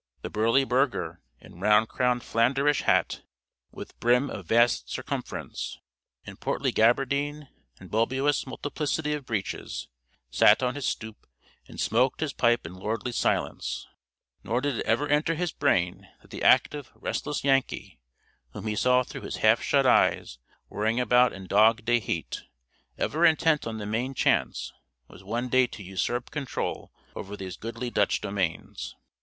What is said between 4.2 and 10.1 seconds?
of vast circumference, in portly gaberdine and bulbous multiplicity of breeches,